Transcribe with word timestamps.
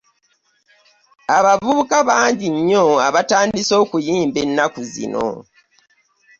Abavubuka 1.37 1.97
bangi 2.07 2.47
nnyo 2.55 2.83
abatandise 3.07 3.73
okuyimba 3.83 4.39
ennaku 4.45 4.81
zino. 4.91 5.27